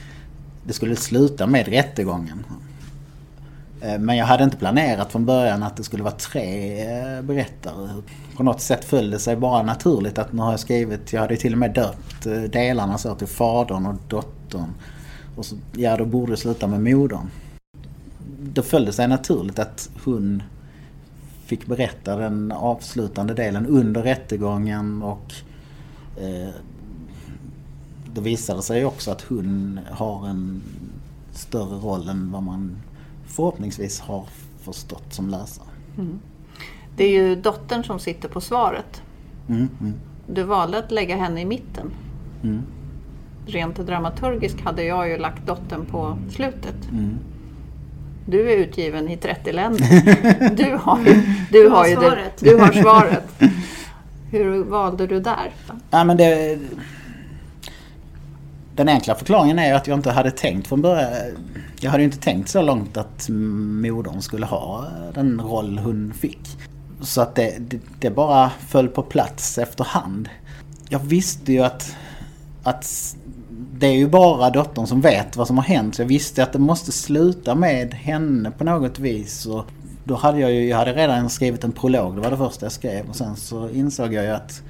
[0.67, 2.45] det skulle sluta med rättegången.
[3.83, 8.03] Eh, men jag hade inte planerat från början att det skulle vara tre eh, berättare.
[8.37, 11.37] På något sätt föll det sig bara naturligt att nu har jag skrivit, jag hade
[11.37, 14.75] till och med döpt eh, delarna så till fadern och dottern.
[15.37, 17.29] Och så, ja då borde det sluta med modern.
[18.43, 20.43] Då föll det sig naturligt att hon
[21.45, 25.35] fick berätta den avslutande delen under rättegången och
[26.21, 26.55] eh,
[28.15, 30.63] det visade sig också att hon har en
[31.33, 32.77] större roll än vad man
[33.33, 34.25] förhoppningsvis har
[34.63, 35.67] förstått som läsare.
[36.97, 39.03] Det är ju dottern som sitter på svaret.
[39.49, 39.95] Mm, mm.
[40.27, 41.91] Du valde att lägga henne i mitten.
[42.43, 42.63] Mm.
[43.47, 46.91] Rent dramaturgiskt hade jag ju lagt dottern på slutet.
[46.93, 47.19] Mm.
[48.27, 49.87] Du är utgiven i 30 länder.
[50.57, 52.41] Du har, ju- du har har ju det, svaret.
[52.41, 53.25] du har svaret.
[54.31, 55.51] Hur valde du där?
[55.91, 56.59] Ja, men det,
[58.77, 61.13] den enkla förklaringen är att jag inte hade tänkt från början.
[61.81, 66.59] Jag hade ju inte tänkt så långt att modern skulle ha den roll hon fick.
[67.01, 70.29] Så att det, det, det bara föll på plats efterhand.
[70.89, 71.97] Jag visste ju att,
[72.63, 73.17] att
[73.73, 75.95] det är ju bara dottern som vet vad som har hänt.
[75.95, 79.47] Så jag visste att det måste sluta med henne på något vis.
[79.47, 79.65] Och
[80.05, 82.73] då hade jag ju, jag hade redan skrivit en prolog, det var det första jag
[82.73, 83.09] skrev.
[83.09, 84.63] Och sen så insåg jag ju att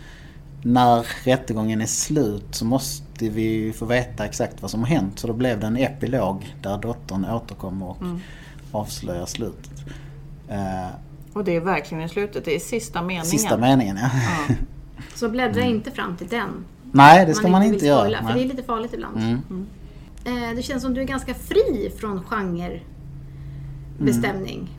[0.62, 5.18] när rättegången är slut så måste vi få veta exakt vad som har hänt.
[5.18, 7.96] Så då blev det en epilog där dottern återkommer och
[8.80, 9.70] avslöjar slutet.
[10.48, 10.86] Eh,
[11.32, 13.26] Och det är verkligen i slutet, det är sista meningen.
[13.26, 14.10] sista meningen ja.
[14.48, 14.54] Ja.
[15.14, 16.64] Så bläddra inte fram till den.
[16.92, 18.00] Nej, det ska man, vill inte göra.
[18.00, 19.16] spoila, För det är lite farligt ibland.
[19.16, 19.66] Mm.
[20.24, 24.70] Eh, det känns som du är ganska fri från genrebestämning.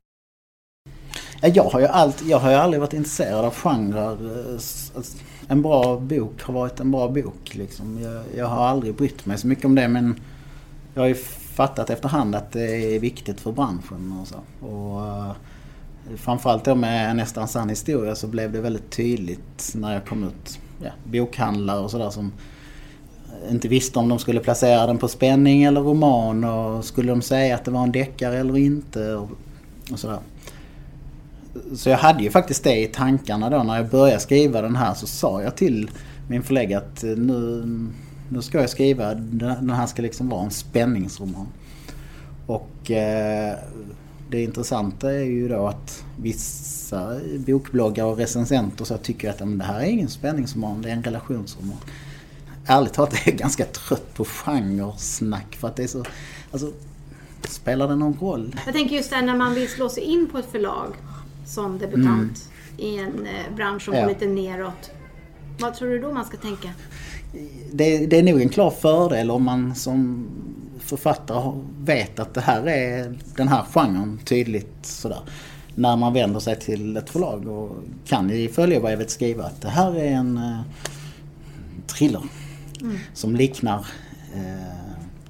[1.42, 4.18] Ja, Jag har, ju allt, jag har ju aldrig varit intresserad av genrer.
[5.54, 7.56] En bra bok har varit en bra bok.
[7.56, 8.02] Liksom.
[8.02, 10.20] Jag, jag har aldrig brytt mig så mycket om det men
[10.94, 11.16] jag har ju
[11.56, 14.20] fattat efterhand att det är viktigt för branschen.
[14.22, 14.68] Och så.
[14.68, 15.32] Och, eh,
[16.16, 20.60] framförallt då med Nästan sann historia så blev det väldigt tydligt när jag kom ut.
[20.84, 22.32] Ja, bokhandlare och sådär som
[23.50, 27.56] inte visste om de skulle placera den på spänning eller roman och skulle de säga
[27.56, 29.30] att det var en deckare eller inte och,
[29.92, 30.20] och sådär.
[31.76, 34.94] Så jag hade ju faktiskt det i tankarna då när jag började skriva den här
[34.94, 35.92] så sa jag till
[36.28, 37.64] min förläggare att eh, nu,
[38.30, 41.48] nu ska jag skriva, den här ska liksom vara en spänningsroman.
[42.46, 43.56] Och eh,
[44.30, 49.64] det intressanta är ju då att vissa bokbloggar och recensenter så tycker att "Men det
[49.64, 51.78] här är ingen spänningsroman, det är en relationsroman.
[52.66, 56.06] Ärligt talat är jag ganska trött på genresnack för att det är så...
[56.52, 56.72] Alltså,
[57.50, 58.56] spelar det någon roll?
[58.66, 60.94] Jag tänker just det när man vill slå sig in på ett förlag
[61.54, 64.10] som debutant i en eh, bransch som Mm.
[64.10, 64.14] Ja.
[64.14, 64.92] går lite neråt.
[65.60, 66.70] Vad tror du då man ska tänka?
[67.72, 70.28] det, det är nog en klar fördel om man som
[70.80, 75.20] författare vet att det här är den här genren tydligt sådär.
[75.76, 79.96] När man vänder sig till ett förlag och kan i följebrevet skriva att det här
[79.98, 80.60] är en eh,
[81.88, 82.22] thriller
[83.14, 83.86] som liknar
[84.36, 84.74] eh,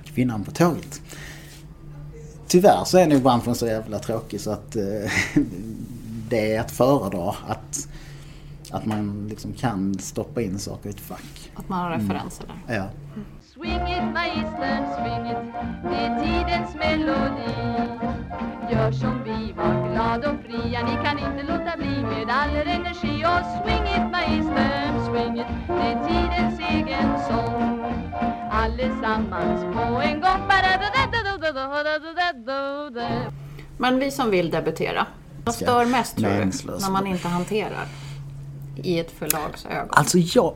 [0.06, 1.02] Kvinnan på tåget.
[2.48, 4.84] Tyvärr så är nog branschen så jävla tråkig så att eh,
[6.34, 7.30] det är att föredra.
[7.48, 7.88] Att,
[8.72, 11.52] att man liksom kan stoppa in saker i ett fack.
[11.56, 12.02] Att man har mm.
[12.02, 12.58] referenser mm.
[12.68, 12.76] där.
[12.76, 12.90] Ja.
[13.54, 15.42] Swing it magistern, swing it,
[15.90, 17.54] det är tidens melodi.
[18.72, 22.68] Gör som vi, var glad och fria, ni kan inte låta bli med all er
[22.68, 23.26] energi.
[23.32, 27.94] Och swing it magistern, swing it, det är tidens egen sång.
[28.52, 30.34] Allesammans på en gång.
[33.78, 35.08] Men vi som vill debutera,
[35.44, 36.80] vad stör mest tror du?
[36.80, 37.88] När man inte hanterar
[38.76, 39.90] i ett förlags ögon.
[39.90, 40.54] Alltså jag,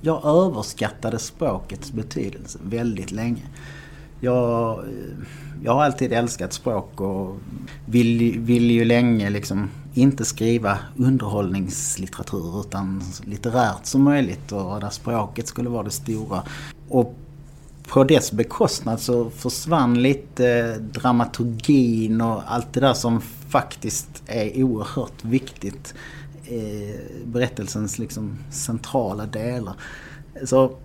[0.00, 3.42] jag överskattade språkets betydelse väldigt länge.
[4.20, 4.84] Jag,
[5.62, 7.36] jag har alltid älskat språk och
[7.86, 15.46] vill, vill ju länge liksom inte skriva underhållningslitteratur utan litterärt som möjligt och där språket
[15.46, 16.42] skulle vara det stora.
[16.88, 17.14] Och
[17.88, 25.24] på dess bekostnad så försvann lite dramaturgin och allt det där som faktiskt är oerhört
[25.24, 25.94] viktigt.
[26.44, 29.74] Eh, berättelsens liksom centrala delar.
[30.44, 30.76] Så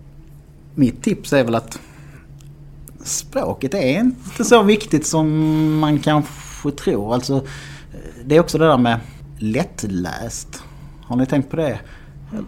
[0.74, 1.78] mitt tips är väl att
[3.04, 7.14] språket är inte så viktigt som man kanske tror.
[7.14, 7.46] Alltså,
[8.24, 9.00] det är också det där med
[9.38, 10.62] lättläst.
[11.02, 11.80] Har ni tänkt på det?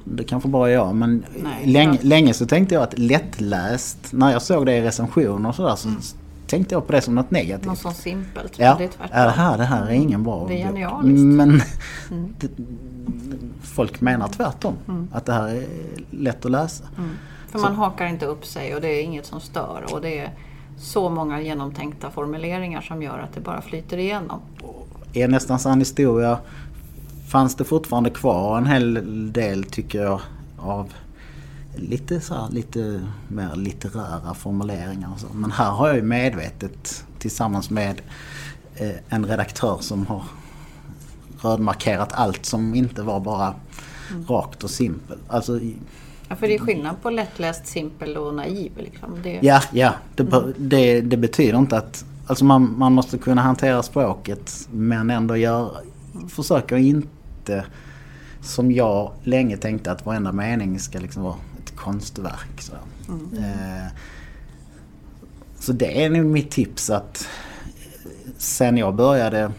[0.04, 4.32] Det kanske bara är jag men Nej, länge, länge så tänkte jag att lättläst, när
[4.32, 5.88] jag såg det i recensioner och sådär så
[6.48, 7.66] tänkte jag på det som något negativt.
[7.66, 8.58] Något så simpelt.
[8.58, 11.24] Ja, det är det här, det här är ingen bra Det är genialiskt.
[11.24, 11.62] Men
[12.38, 12.48] det,
[13.62, 14.74] folk menar tvärtom.
[15.12, 15.66] Att det här är
[16.10, 16.84] lätt att läsa.
[17.48, 19.84] För man hakar inte upp sig och det är inget som stör.
[19.92, 20.30] Och det är
[20.78, 24.40] så många genomtänkta formuleringar som gör att det bara flyter igenom.
[25.12, 26.38] Är nästan sann historia
[27.28, 30.20] fanns det fortfarande kvar en hel del tycker jag
[30.58, 30.92] av
[31.78, 35.26] lite, så här, lite mer litterära formuleringar och så.
[35.32, 38.00] Men här har jag ju medvetet tillsammans med
[38.74, 40.22] eh, en redaktör som har
[41.40, 43.54] rödmarkerat allt som inte var bara
[44.28, 45.20] rakt och simpelt.
[45.28, 45.60] Alltså,
[46.30, 48.72] Ja, för det är skillnad på lättläst, simpel och naiv.
[48.76, 49.22] Liksom.
[49.22, 49.92] Det, ja, ja.
[50.14, 55.10] Det, be- det, det betyder inte att, Alltså man, man måste kunna hantera språket men
[55.10, 55.70] ändå göra,
[56.28, 57.64] försöka inte
[58.40, 61.34] som jag länge tänkte att varenda mening ska liksom vara
[61.78, 62.60] konstverk.
[62.60, 62.72] Så,
[63.36, 63.86] eh,
[65.58, 67.28] så det är nog mitt tips att
[68.38, 69.52] sen jag började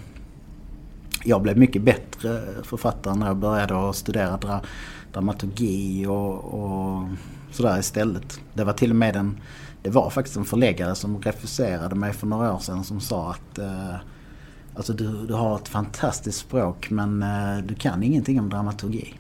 [1.23, 4.61] jag blev mycket bättre författare när jag började att studera dra,
[5.13, 7.07] dramaturgi och, och
[7.51, 8.39] sådär istället.
[8.53, 9.37] Det var till och med en,
[9.81, 13.57] det var faktiskt en förläggare som refuserade mig för några år sedan som sa att
[13.57, 13.95] eh,
[14.75, 19.13] alltså du, du har ett fantastiskt språk men eh, du kan ingenting om dramaturgi.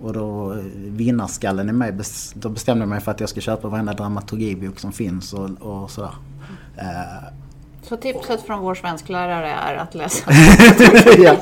[0.00, 1.92] Och då eh, vinnarskallen i mig,
[2.34, 5.90] då bestämde jag mig för att jag ska köpa varenda dramaturgibok som finns och, och
[5.90, 6.14] sådär.
[6.76, 7.28] Eh,
[7.82, 10.30] Så tipset från vår svensklärare är att läsa.
[11.18, 11.36] ja.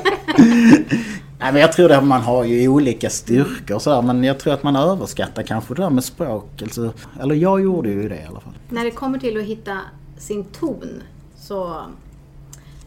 [1.39, 4.39] Nej men jag tror att man har ju olika styrkor och så här, men jag
[4.39, 6.61] tror att man överskattar kanske det där med språk.
[6.61, 8.53] Alltså, eller jag gjorde ju det i alla fall.
[8.69, 9.79] När det kommer till att hitta
[10.17, 11.01] sin ton
[11.37, 11.81] så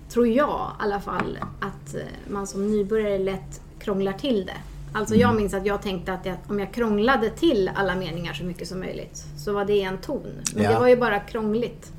[0.09, 2.00] tror jag i alla fall att eh,
[2.33, 4.57] man som nybörjare lätt krånglar till det.
[4.96, 8.44] Alltså jag minns att jag tänkte att jag, om jag krånglade till alla meningar så
[8.44, 10.22] mycket som möjligt så var det en ton.
[10.54, 10.70] Men Ja.
[10.72, 11.92] det var ju bara krångligt.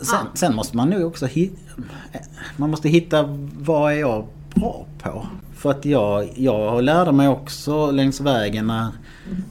[0.00, 1.82] Sen, sen måste man nog också hitta,
[2.56, 3.24] man måste hitta
[3.58, 5.26] vad är jag bra på.
[5.54, 8.88] För att jag, jag lärde mig också längs vägen när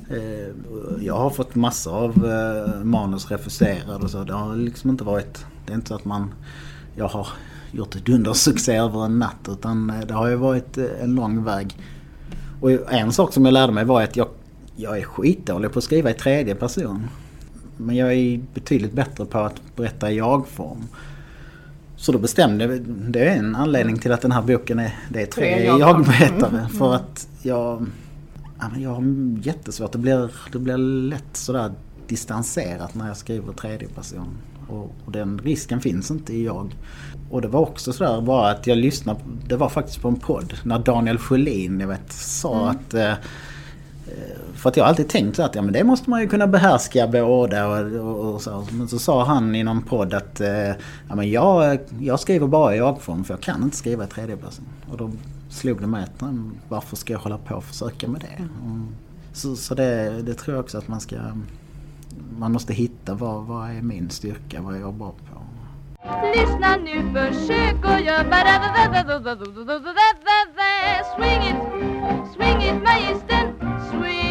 [0.10, 0.48] eh,
[1.02, 4.24] jag har fått massor av eh, manus refuserade och så.
[4.24, 6.34] Det har liksom inte varit, det är inte så att man,
[6.96, 7.28] jag har
[7.72, 11.78] gjort dundersuccé över en natt utan eh, det har ju varit eh, en lång väg.
[12.60, 14.28] Och en sak som jag lärde mig var att jag,
[14.76, 17.08] jag är skitdålig på att skriva i tredje person.
[17.78, 20.88] Men jag är betydligt bättre på att berätta i jag-form.
[21.96, 25.22] Så då bestämde jag, det är en anledning till att den här boken är, det
[25.22, 25.80] är tre Tre jag-form.
[25.80, 26.70] jag-berättare.
[26.70, 27.86] För att jag,
[28.78, 29.04] jag har
[29.42, 31.72] jättesvårt, det blir, det blir lätt sådär
[32.08, 34.38] distanserat när jag skriver tredje person.
[34.68, 36.76] Och, och den risken finns inte i jag.
[37.30, 40.54] Och det var också sådär bara att jag lyssnade, det var faktiskt på en podd
[40.64, 43.14] när Daniel Sjölin, jag vet, sa att eh,
[44.54, 46.48] för att jag har alltid tänkt så att ja, men det måste man ju kunna
[46.48, 48.68] behärska båda och, och, och så.
[48.72, 50.68] Men så sa han i någon podd att eh,
[51.10, 54.38] ja, men jag, jag skriver bara i jag-form för jag kan inte skriva i tredje
[54.38, 54.66] person.
[54.92, 55.12] Och då
[55.50, 56.24] slog det mig att
[56.70, 58.44] varför ska jag hålla på och försöka med det?
[58.44, 58.88] Mm.
[59.34, 61.16] Så, så det, det tror jag också att man ska
[62.38, 65.37] man måste hitta vad, vad är min styrka, vad är jag bra på.
[66.36, 68.24] Lyssna nu, försök och gör
[71.16, 71.58] Swing it,
[72.34, 73.54] swing it magistern,
[73.90, 74.28] swing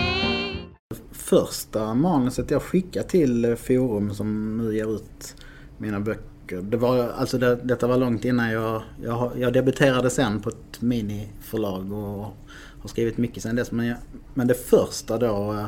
[1.27, 5.35] första manuset jag skickade till Forum som nu ger ut
[5.79, 6.61] mina böcker.
[6.63, 10.81] Det var, alltså det, detta var långt innan jag, jag, jag debuterade sen på ett
[10.81, 12.37] miniförlag och
[12.81, 13.73] har skrivit mycket sen dess.
[13.73, 13.97] Men, jag,
[14.35, 15.67] men det första då eh,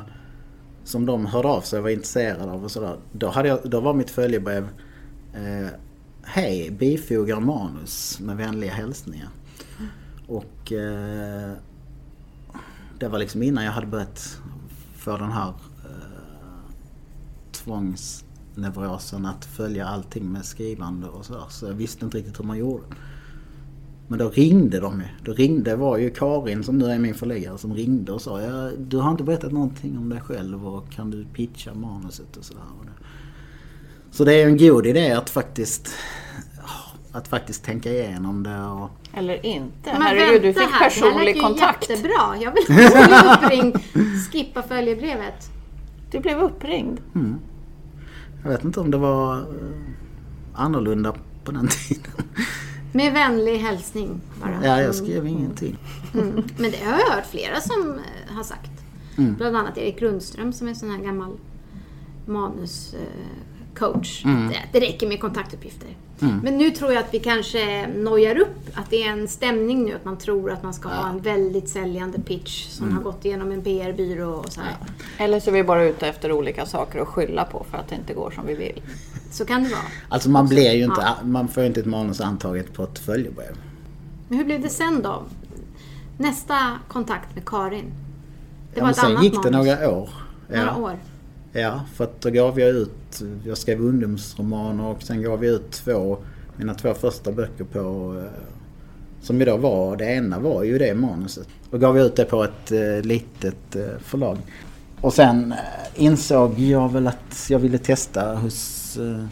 [0.84, 2.96] som de hörde av sig och var intresserade av och sådär.
[3.12, 4.68] Då, hade jag, då var mitt följebrev
[5.34, 5.68] eh,
[6.30, 9.28] Hej, bifogar manus med vänliga hälsningar.
[10.26, 11.52] Och eh,
[12.98, 14.40] det var liksom innan jag hade börjat
[14.96, 16.72] få den här eh,
[17.52, 21.44] tvångsneurosen att följa allting med skrivande och sådär.
[21.48, 22.84] Så jag visste inte riktigt hur man gjorde.
[24.08, 25.06] Men då ringde de ju.
[25.24, 28.96] Då ringde var ju Karin som nu är min förläggare som ringde och sa du
[28.96, 32.62] har inte berättat någonting om dig själv och kan du pitcha manuset och sådär.
[34.10, 35.88] Det- Så det är en god idé att faktiskt
[37.12, 39.92] att faktiskt tänka igenom det och Eller inte.
[39.92, 41.90] Men Herregud, du vänta fick här, Det personlig här lät ju kontakt.
[41.90, 42.36] jättebra.
[42.40, 42.86] Jag vill bli
[43.34, 43.76] uppringd.
[44.32, 45.50] Skippa följebrevet.
[46.10, 47.00] Du blev uppringd.
[48.42, 49.44] jag vet inte om det var eh,
[50.54, 52.12] annorlunda på den tiden.
[52.92, 54.58] Med vänlig hälsning bara.
[54.64, 55.76] Ja, jag skrev ingenting.
[56.14, 56.42] Mm.
[56.58, 58.70] Men det har jag hört flera som eh, har sagt.
[59.18, 59.34] Mm.
[59.34, 61.36] Bland annat Erik Grundström som är sån här gammal
[63.80, 64.24] manuscoach.
[64.24, 64.48] Mm.
[64.48, 65.88] Det, det räcker med kontaktuppgifter.
[66.42, 69.94] Men nu tror jag att vi kanske nojar upp att det är en stämning nu
[69.94, 72.96] att man tror att man ska ha en väldigt säljande pitch som Mm.
[72.96, 74.76] har gått igenom en PR-byrå och så här.
[75.18, 77.94] Eller så är vi bara ute efter olika saker att skylla på för att det
[77.94, 78.82] inte går som vi vill.
[79.30, 79.80] Så kan det vara.
[80.08, 81.16] Alltså man blir ju inte, Ja.
[81.26, 83.56] man får ju inte ett manus antaget på ett följebrev.
[84.28, 85.22] Men hur blev det sen då?
[86.18, 86.56] Nästa
[86.88, 87.84] kontakt med Karin.
[88.74, 89.66] Det Ja, men sen gick det manus.
[89.66, 90.10] några år.
[90.48, 90.98] Några Ja, år
[91.60, 95.70] ja, för att då gav jag ut, jag skrev ungdomsromaner och sen gav jag ut
[95.70, 96.18] två,
[96.56, 98.42] mina två första böcker på, eh,
[99.22, 101.48] som ju då var, det ena var ju det manuset.
[101.70, 104.38] Då gav jag ut det på ett eh, litet eh, förlag.
[105.00, 105.58] Och sen eh,
[105.94, 109.24] insåg jag väl att jag ville testa hos, eh,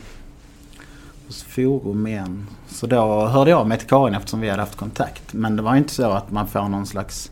[1.27, 2.47] hos Forum igen.
[2.69, 5.33] Så då hörde jag mig till Karin eftersom vi hade haft kontakt.
[5.33, 7.31] Men det var ju inte så att man får någon slags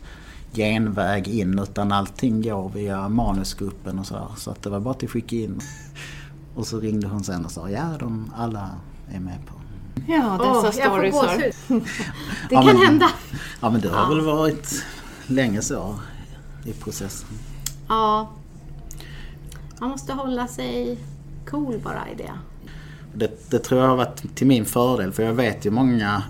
[0.55, 4.27] genväg in utan allting går via manusgruppen och sådär.
[4.37, 5.59] Så att det var bara till att skicka in.
[6.55, 8.69] Och så ringde hon sen och sa ja, de alla
[9.11, 9.53] är med på.
[10.07, 11.55] Ja, dessa jag får stories.
[12.49, 13.09] Det Ja, kan men- hända.
[13.61, 14.83] Ja men det har väl varit
[15.27, 15.95] länge så
[16.65, 17.29] i processen.
[17.87, 18.29] Ja.
[19.79, 20.99] Man måste hålla sig
[21.49, 22.31] cool bara i det.
[23.13, 26.23] Det, det tror jag har varit till min fördel för jag vet ju många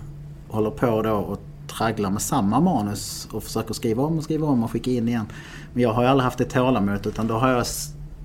[0.48, 1.40] håller på då och
[1.78, 5.26] tragglar med samma manus och försöker skriva om och skriva om och skicka in igen.
[5.72, 7.66] Men jag har ju aldrig haft det tålamodet utan då har jag,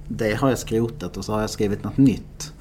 [0.08, 2.54] det har jag skrotat och så har jag skrivit något nytt.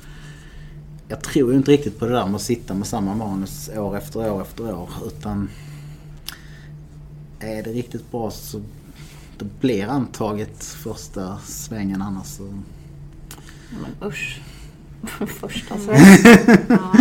[1.08, 3.96] Jag tror ju inte riktigt på det där med att sitta med samma manus år
[3.96, 5.48] efter år efter år utan
[7.40, 8.60] är det riktigt bra så
[9.38, 12.42] det blir antaget första svängen annars så...
[13.70, 14.40] Men usch.
[15.26, 15.74] Första
[16.68, 16.92] Ja.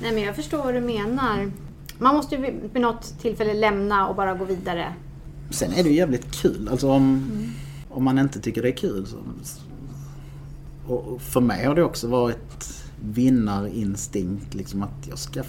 [0.00, 1.50] Nej men jag förstår vad du menar.
[1.98, 2.42] Man måste ju
[2.72, 4.94] vid något tillfälle lämna och bara gå vidare.
[5.50, 6.68] Sen är det ju jävligt kul.
[6.70, 7.30] Alltså om,
[7.88, 9.06] om man inte tycker det är kul.
[9.06, 9.16] Så,
[10.86, 14.54] och för mig har det också varit vinnarinstinkt.
[14.54, 15.42] Liksom att jag ska,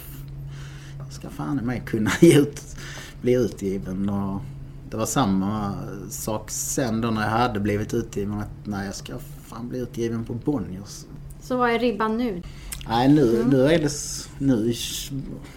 [0.98, 2.76] jag ska fan i mig kunna ut,
[3.22, 4.10] bli utgiven.
[4.10, 4.42] Och
[4.90, 5.74] det var samma
[6.10, 8.34] sak sen då när jag hade blivit utgiven.
[8.34, 11.06] Att nej, jag ska fan bli utgiven på Bonniers.
[11.42, 12.42] Så vad är ribban nu?
[12.88, 13.92] Nej nu, nu är det...
[14.38, 14.74] Nu,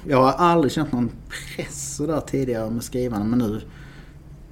[0.09, 3.61] jag har aldrig känt någon press sådär tidigare med skrivande men nu...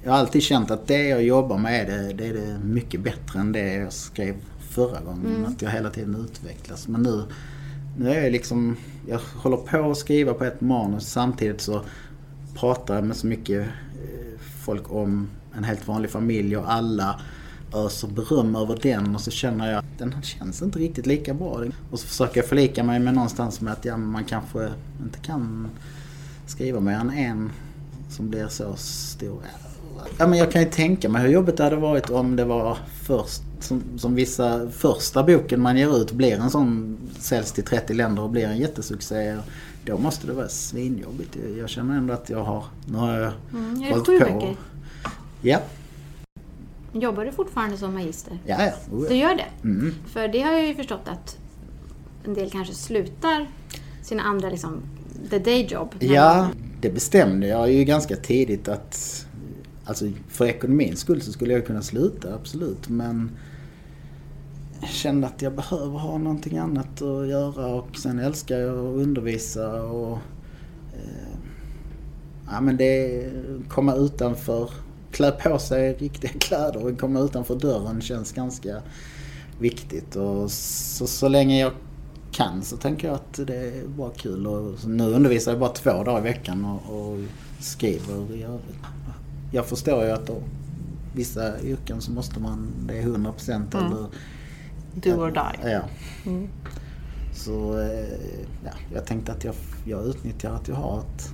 [0.03, 3.39] Jag har alltid känt att det jag jobbar med det, det är det mycket bättre
[3.39, 4.35] än det jag skrev
[4.69, 5.45] förra gången.
[5.45, 6.87] Att jag hela tiden utvecklas.
[6.87, 7.23] Men nu,
[7.97, 8.77] nu är jag liksom...
[9.07, 11.81] Jag håller på att skriva på ett manus samtidigt så
[12.55, 17.19] pratar jag med så mycket eh, folk om en helt vanlig familj och alla
[17.73, 21.63] öser beröm över den och så känner jag att den känns inte riktigt lika bra.
[21.91, 24.69] Och så försöker jag förlika mig med någonstans med att ja, man kanske
[25.03, 25.67] inte kan
[26.47, 27.49] skriva mer än en
[28.09, 29.41] som blir så stor.
[30.17, 32.77] Ja, men jag kan ju tänka mig hur jobbigt det hade varit om det var
[33.03, 37.93] först som, som vissa första boken man ger ut blir en sån säljs till 30
[37.93, 39.37] länder och blir en jättesuccé.
[39.85, 41.37] Då måste det vara svinjobbigt.
[41.57, 44.11] Jag känner ändå att jag har, nu har jag Mm, hållit på.
[44.11, 44.55] böcker?
[45.41, 45.59] Ja,
[46.93, 48.39] Jobbar du fortfarande som magister?
[48.45, 48.71] ja, ja.
[48.95, 49.29] Oh, Du ja.
[49.29, 49.45] gör det?
[49.67, 49.93] Mm.
[50.07, 51.37] För det har jag ju förstått att
[52.25, 53.47] en del kanske slutar
[54.01, 54.81] sina andra liksom,
[55.29, 55.95] the day job.
[55.99, 59.25] Ja, de- det bestämde jag ju ganska tidigt att
[59.85, 62.89] Alltså för ekonomins skull så skulle jag kunna sluta, absolut.
[62.89, 63.31] Men
[64.81, 68.97] jag kände att jag behöver ha någonting annat att göra och sen älskar jag att
[69.05, 70.17] undervisa och
[70.93, 71.37] eh,
[72.51, 73.29] Ja men det
[73.69, 74.69] komma utanför,
[75.11, 78.81] klä på sig riktiga kläder och komma utanför dörren känns ganska
[79.59, 80.15] viktigt.
[80.15, 81.71] Och så, så länge jag
[82.31, 84.47] kan så tänker jag att det är bara kul.
[84.47, 87.19] Och nu undervisar jag bara två dagar i veckan och, och
[87.59, 88.79] skriver i övrigt.
[89.51, 90.35] Jag förstår ju att då,
[91.15, 93.85] vissa yrken så måste man, det är 100 procent Mm.
[93.85, 94.05] eller...
[94.93, 95.71] Do or die.
[95.71, 95.81] Ja.
[97.33, 98.17] Så eh,
[98.65, 99.55] ja, jag tänkte att jag,
[99.85, 101.33] jag utnyttjar att jag har ett,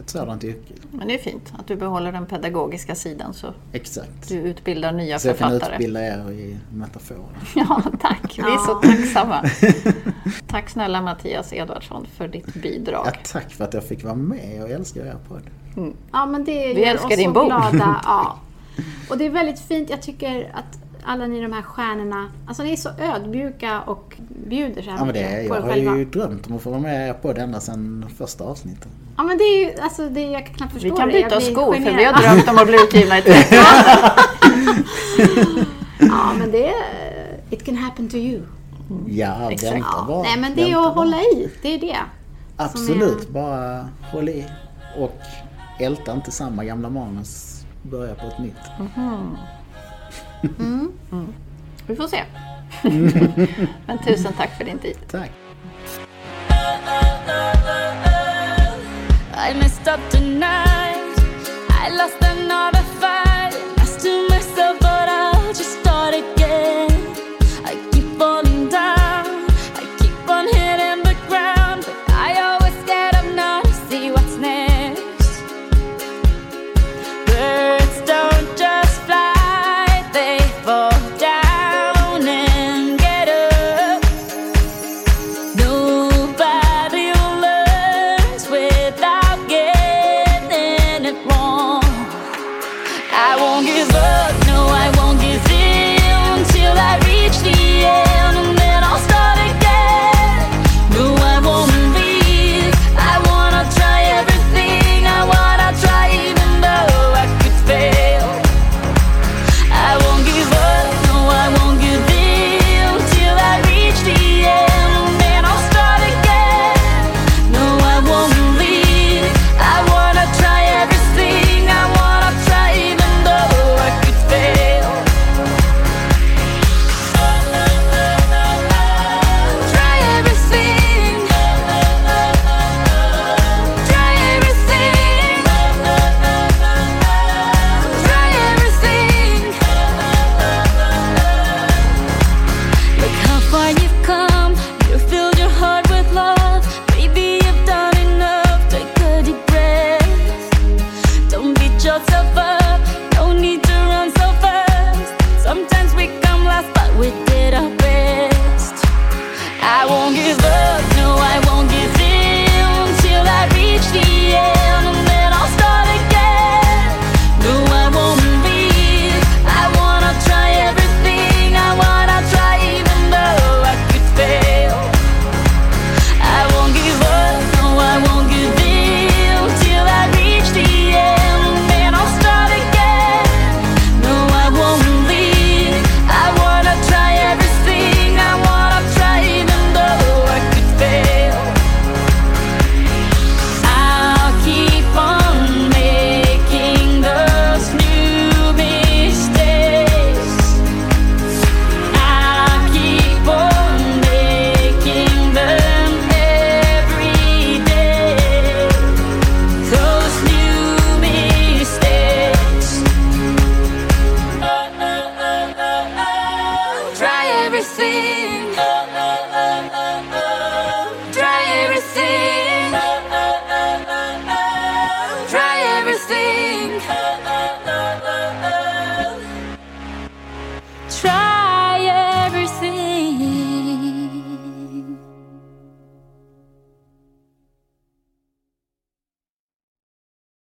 [0.00, 0.74] ett sådant yrke.
[0.90, 4.28] Men det är fint att du behåller den pedagogiska sidan så Exakt.
[4.28, 5.74] du utbildar nya Så jag kan författare.
[5.74, 7.20] utbilda er i metaforer.
[7.54, 8.38] Ja, tack.
[8.38, 9.44] Vi är så tacksamma.
[10.46, 13.06] Tack snälla Mattias Edvardsson för ditt bidrag.
[13.06, 14.56] Ja, tack för att jag fick vara med.
[14.58, 15.42] Jag älskar er podd.
[16.12, 17.46] Ja, men det Vi älskar din så bok.
[17.46, 18.00] glada.
[18.04, 18.38] Ja.
[19.10, 19.90] Och det är väldigt fint.
[19.90, 24.14] Jag tycker att alla ni de här stjärnorna, alltså ni är så ödmjuka och
[24.46, 25.96] bjuder så här Ja, men det, är- på jag har själva.
[25.96, 28.88] ju drömt om att få vara med er podd ända sedan första avsnittet.
[29.16, 31.14] Ja men det är ju, alltså det, jag kan knappt förstå Vi kan det.
[31.14, 33.54] Byta blir skor för vi har drömt om att bli utgivna i 30
[35.98, 36.74] Ja men det är,
[37.50, 38.42] it can happen to you.
[39.06, 39.72] Ja, Exakt.
[39.74, 40.04] vänta Ja.
[40.08, 40.22] bara.
[40.22, 40.88] Nej men det är att bara.
[41.04, 41.96] hålla i, det är det.
[42.56, 44.44] Absolut, bara håll i.
[44.98, 45.18] Och
[45.80, 47.62] älta inte samma gamla manus.
[47.82, 48.54] Börja på ett nytt.
[51.86, 52.24] Vi får se.
[53.86, 54.96] Men tusen tack för din tid.
[55.10, 55.30] Tack.
[59.50, 61.18] I messed up tonight.
[61.70, 62.27] I lost